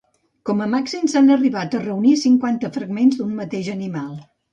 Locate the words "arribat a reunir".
1.35-2.13